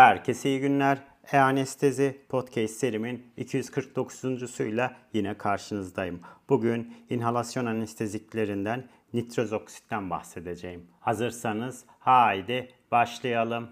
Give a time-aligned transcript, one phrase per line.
[0.00, 0.98] Herkese iyi günler.
[1.32, 6.20] E-Anestezi Podcast serimin 249.suyla yine karşınızdayım.
[6.48, 10.86] Bugün inhalasyon anesteziklerinden nitrozoksitten bahsedeceğim.
[11.00, 13.68] Hazırsanız haydi başlayalım.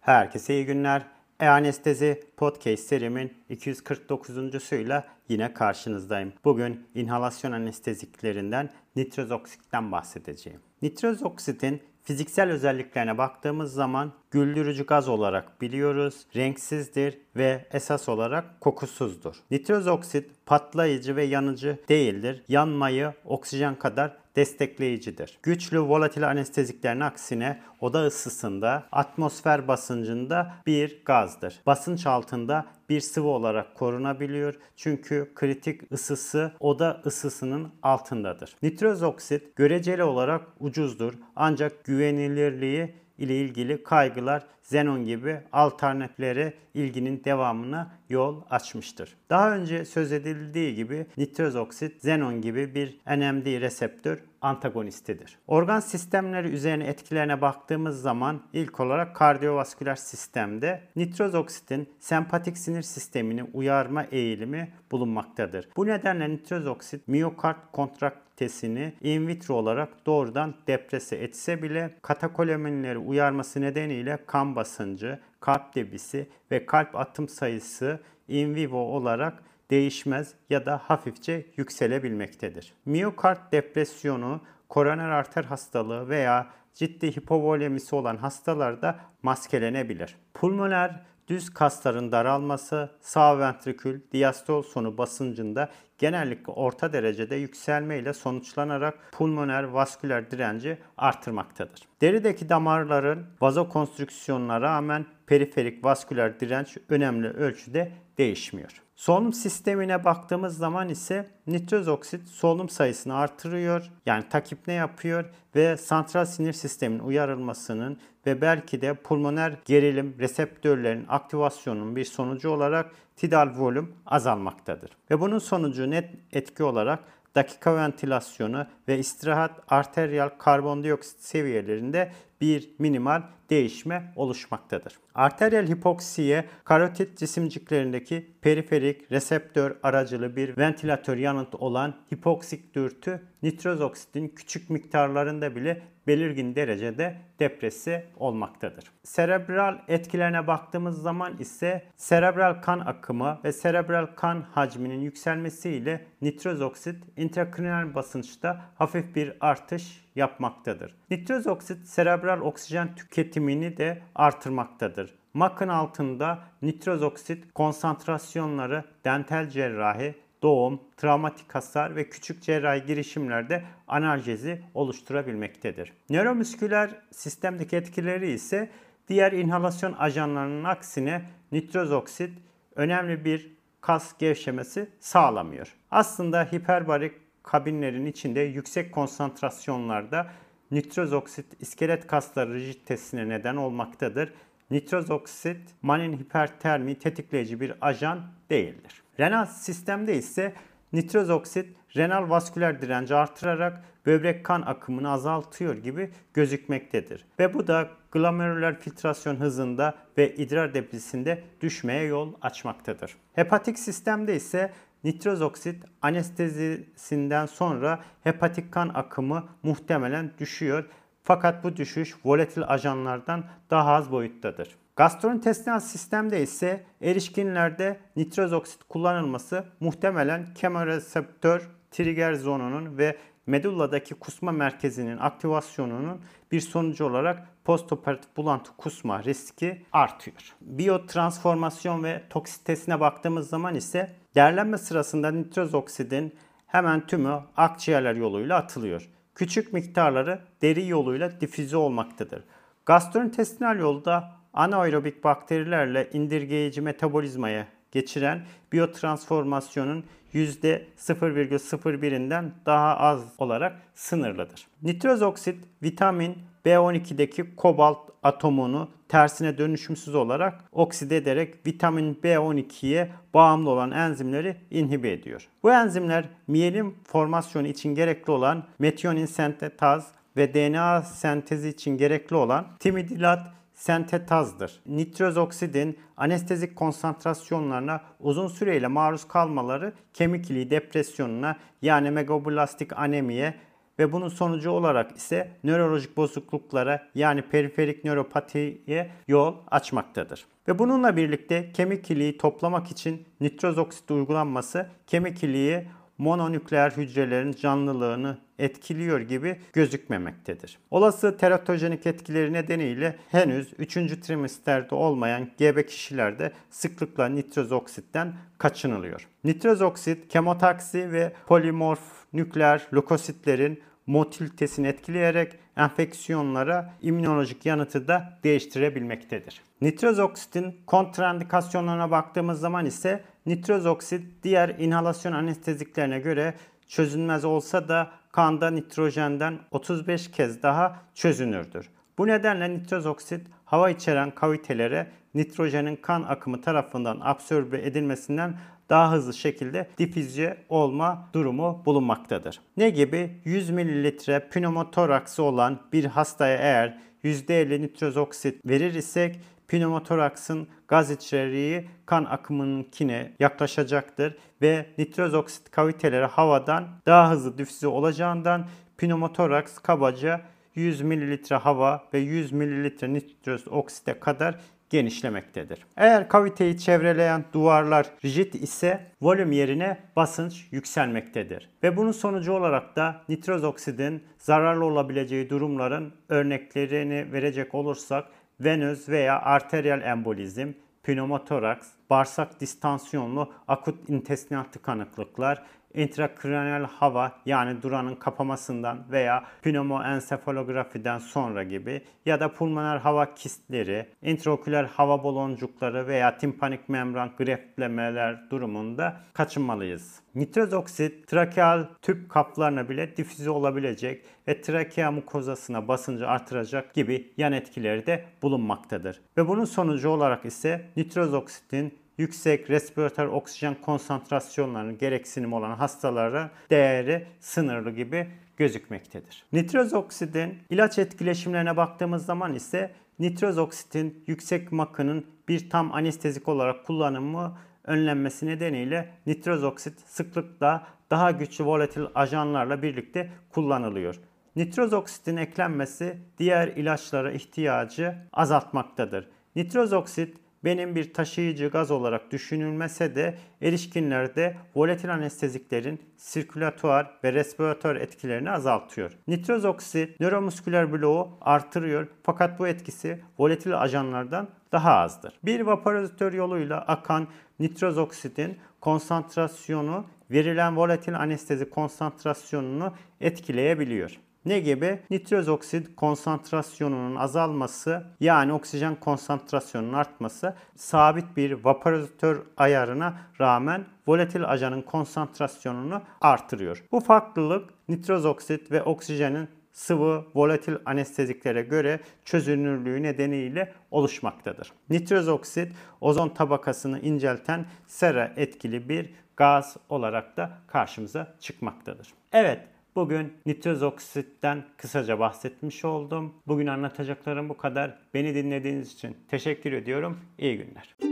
[0.00, 1.21] Herkese iyi günler.
[1.40, 6.32] E-Anestezi Podcast serimin 249.suyla yine karşınızdayım.
[6.44, 10.60] Bugün inhalasyon anesteziklerinden nitrozoksitten bahsedeceğim.
[10.82, 19.36] Nitrozoksitin fiziksel özelliklerine baktığımız zaman güldürücü gaz olarak biliyoruz, renksizdir ve esas olarak kokusuzdur.
[19.50, 22.44] Nitrozoksit patlayıcı ve yanıcı değildir.
[22.48, 25.38] Yanmayı oksijen kadar destekleyicidir.
[25.42, 31.60] Güçlü volatil anesteziklerin aksine oda ısısında, atmosfer basıncında bir gazdır.
[31.66, 34.54] Basınç altında bir sıvı olarak korunabiliyor.
[34.76, 38.56] Çünkü kritik ısısı oda ısısının altındadır.
[38.62, 47.90] Nitroz oksit göreceli olarak ucuzdur ancak güvenilirliği ile ilgili kaygılar Xenon gibi alternatiflere ilginin devamına
[48.08, 49.16] yol açmıştır.
[49.30, 55.38] Daha önce söz edildiği gibi nitroz oksit Xenon gibi bir NMD reseptör antagonistidir.
[55.46, 63.42] Organ sistemleri üzerine etkilerine baktığımız zaman ilk olarak kardiyovasküler sistemde nitroz oksitin sempatik sinir sistemini
[63.42, 65.68] uyarma eğilimi bulunmaktadır.
[65.76, 73.60] Bu nedenle nitroz oksit miyokard kontraktesini in vitro olarak doğrudan deprese etse bile katakoleminleri uyarması
[73.60, 80.80] nedeniyle kan basıncı, kalp debisi ve kalp atım sayısı in vivo olarak değişmez ya da
[80.84, 82.74] hafifçe yükselebilmektedir.
[82.84, 90.16] Miyokard depresyonu, koroner arter hastalığı veya ciddi hipovolemisi olan hastalarda maskelenebilir.
[90.34, 95.68] Pulmoner düz kasların daralması sağ ventrikül diastol sonu basıncında
[96.02, 101.80] genellikle orta derecede yükselme ile sonuçlanarak pulmoner vasküler direnci artırmaktadır.
[102.00, 108.82] Derideki damarların vazokonstrüksiyonuna rağmen periferik vasküler direnç önemli ölçüde değişmiyor.
[108.96, 113.90] Solunum sistemine baktığımız zaman ise nitroz oksit solunum sayısını artırıyor.
[114.06, 115.24] Yani takip ne yapıyor
[115.56, 122.90] ve santral sinir sisteminin uyarılmasının ve belki de pulmoner gerilim reseptörlerin aktivasyonunun bir sonucu olarak
[123.16, 124.90] tidal volüm azalmaktadır.
[125.10, 126.98] Ve bunun sonucu net etki olarak
[127.34, 134.98] dakika ventilasyonu ve istirahat arteriyal karbondioksit seviyelerinde bir minimal değişme oluşmaktadır.
[135.14, 144.28] Arteriyel hipoksiye karotit cisimciklerindeki periferik reseptör aracılı bir ventilatör yanıtı olan hipoksik dürtü nitroz oksitin
[144.28, 148.84] küçük miktarlarında bile belirgin derecede depresi olmaktadır.
[149.02, 157.04] Serebral etkilerine baktığımız zaman ise serebral kan akımı ve serebral kan hacminin yükselmesiyle nitroz oksit
[157.16, 160.94] intrakrinal basınçta hafif bir artış yapmaktadır.
[161.10, 165.14] Nitroz oksit serebral oksijen tüketimini de artırmaktadır.
[165.34, 174.62] Makın altında nitroz oksit konsantrasyonları dental cerrahi, doğum, travmatik hasar ve küçük cerrahi girişimlerde analjezi
[174.74, 175.92] oluşturabilmektedir.
[176.10, 178.70] Nöromüsküler sistemdeki etkileri ise
[179.08, 182.38] diğer inhalasyon ajanlarının aksine nitroz oksit
[182.76, 185.74] önemli bir kas gevşemesi sağlamıyor.
[185.90, 190.30] Aslında hiperbarik kabinlerin içinde yüksek konsantrasyonlarda
[190.70, 194.32] nitroz oksit iskelet kasları rigiditesine neden olmaktadır.
[194.70, 198.20] Nitroz oksit manin hipertermi tetikleyici bir ajan
[198.50, 199.02] değildir.
[199.20, 200.54] Renal sistemde ise
[200.92, 207.24] nitroz oksit renal vasküler direnci artırarak böbrek kan akımını azaltıyor gibi gözükmektedir.
[207.38, 213.16] Ve bu da glomerüler filtrasyon hızında ve idrar debisinde düşmeye yol açmaktadır.
[213.32, 214.72] Hepatik sistemde ise
[215.04, 220.84] Nitroz oksit anestezisinden sonra hepatik kan akımı muhtemelen düşüyor.
[221.22, 224.76] Fakat bu düşüş volatil ajanlardan daha az boyuttadır.
[224.96, 233.16] Gastrointestinal sistemde ise erişkinlerde nitroz oksit kullanılması muhtemelen kemoreseptör trigger zonunun ve
[233.46, 236.20] medulladaki kusma merkezinin aktivasyonunun
[236.52, 240.54] bir sonucu olarak postoperatif bulantı kusma riski artıyor.
[240.60, 246.34] Biyotransformasyon ve toksitesine baktığımız zaman ise değerlenme sırasında nitroz oksidin
[246.66, 249.08] hemen tümü akciğerler yoluyla atılıyor.
[249.34, 252.44] Küçük miktarları deri yoluyla difüze olmaktadır.
[252.86, 260.04] Gastrointestinal yolda anaerobik bakterilerle indirgeyici metabolizmaya geçiren biyotransformasyonun
[260.34, 264.66] %0,01'inden daha az olarak sınırlıdır.
[264.82, 273.90] Nitroz oksit vitamin B12'deki kobalt atomunu tersine dönüşümsüz olarak okside ederek vitamin B12'ye bağımlı olan
[273.90, 275.48] enzimleri inhibe ediyor.
[275.62, 282.66] Bu enzimler miyelin formasyonu için gerekli olan metionin sentetaz ve DNA sentezi için gerekli olan
[282.80, 284.80] timidilat sentetazdır.
[284.86, 293.54] Nitroz oksidin anestezik konsantrasyonlarına uzun süreyle maruz kalmaları kemik iliği depresyonuna yani megablastik anemiye
[293.98, 300.46] ve bunun sonucu olarak ise nörolojik bozukluklara yani periferik nöropatiye yol açmaktadır.
[300.68, 305.86] Ve bununla birlikte kemik iliği toplamak için nitroz oksit uygulanması kemik iliği
[306.22, 310.78] mononükleer hücrelerin canlılığını etkiliyor gibi gözükmemektedir.
[310.90, 313.94] Olası teratojenik etkileri nedeniyle henüz 3.
[313.94, 319.28] trimesterde olmayan gebe kişilerde sıklıkla nitroz oksitten kaçınılıyor.
[319.44, 322.00] Nitroz oksit kemotaksi ve polimorf
[322.32, 329.62] nükleer lökositlerin motilitesini etkileyerek enfeksiyonlara immünolojik yanıtı da değiştirebilmektedir.
[329.80, 336.54] Nitroz oksitin kontraindikasyonlarına baktığımız zaman ise nitroz oksit diğer inhalasyon anesteziklerine göre
[336.88, 341.88] çözünmez olsa da kanda nitrojenden 35 kez daha çözünürdür.
[342.18, 348.56] Bu nedenle nitroz oksit hava içeren kavitelere nitrojenin kan akımı tarafından absorbe edilmesinden
[348.92, 352.60] daha hızlı şekilde difüzye olma durumu bulunmaktadır.
[352.76, 353.40] Ne gibi?
[353.44, 354.10] 100 ml
[354.50, 363.32] pneumotoraksı olan bir hastaya eğer %50 nitroz oksit verir isek pneumotoraksın gaz içeriği kan akımınkine
[363.38, 368.66] yaklaşacaktır ve nitroz oksit kaviteleri havadan daha hızlı difüze olacağından
[368.98, 370.40] pneumotoraks kabaca
[370.74, 374.60] 100 ml hava ve 100 ml nitroz oksite kadar
[374.92, 375.86] genişlemektedir.
[375.96, 381.68] Eğer kaviteyi çevreleyen duvarlar rigid ise volüm yerine basınç yükselmektedir.
[381.82, 388.24] Ve bunun sonucu olarak da nitroz oksidin zararlı olabileceği durumların örneklerini verecek olursak
[388.60, 390.68] venöz veya arteriyel embolizm,
[391.02, 395.62] pneumotoraks, bağırsak distansiyonlu akut intestinal tıkanıklıklar,
[395.94, 404.84] intrakraniyal hava yani duranın kapamasından veya pneumoensefalografiden sonra gibi ya da pulmoner hava kistleri, intraoküler
[404.84, 410.20] hava baloncukları veya timpanik membran greflemeler durumunda kaçınmalıyız.
[410.34, 417.52] Nitroz oksit trakeal tüp kaplarına bile difüze olabilecek ve trakea mukozasına basıncı artıracak gibi yan
[417.52, 419.20] etkileri de bulunmaktadır.
[419.36, 427.26] Ve bunun sonucu olarak ise nitroz oksitin yüksek respiratör oksijen konsantrasyonlarının gereksinim olan hastalara değeri
[427.40, 429.44] sınırlı gibi gözükmektedir.
[429.52, 436.86] Nitroz oksidin ilaç etkileşimlerine baktığımız zaman ise nitroz oksitin yüksek makının bir tam anestezik olarak
[436.86, 444.16] kullanımı önlenmesi nedeniyle nitroz oksit sıklıkla daha güçlü volatil ajanlarla birlikte kullanılıyor.
[444.56, 449.28] Nitroz oksitin eklenmesi diğer ilaçlara ihtiyacı azaltmaktadır.
[449.56, 457.96] Nitroz oksit benim bir taşıyıcı gaz olarak düşünülmese de erişkinlerde volatil anesteziklerin sirkülatuar ve respiratör
[457.96, 459.12] etkilerini azaltıyor.
[459.28, 465.34] Nitroz oksit nöromusküler bloğu artırıyor fakat bu etkisi volatil ajanlardan daha azdır.
[465.44, 474.18] Bir vaporizatör yoluyla akan nitroz oksitin konsantrasyonu verilen volatil anestezi konsantrasyonunu etkileyebiliyor.
[474.44, 475.00] Ne gibi?
[475.10, 484.82] Nitroz oksit konsantrasyonunun azalması yani oksijen konsantrasyonunun artması sabit bir vaporizatör ayarına rağmen volatil ajanın
[484.82, 486.84] konsantrasyonunu artırıyor.
[486.92, 494.72] Bu farklılık nitroz oksit ve oksijenin sıvı volatil anesteziklere göre çözünürlüğü nedeniyle oluşmaktadır.
[494.90, 502.08] Nitroz oksit ozon tabakasını incelten sera etkili bir gaz olarak da karşımıza çıkmaktadır.
[502.32, 502.60] Evet,
[502.96, 506.34] Bugün nitroz oksitten kısaca bahsetmiş oldum.
[506.46, 507.98] Bugün anlatacaklarım bu kadar.
[508.14, 510.18] Beni dinlediğiniz için teşekkür ediyorum.
[510.38, 511.11] İyi günler.